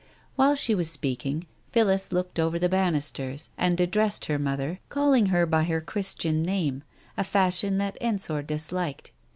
[0.35, 5.45] While she was speaking, Phillis looked over the banisters, and addressed her mother, calling her
[5.45, 6.81] by her Christian name,
[7.17, 9.11] a fashion that Ensor disliked.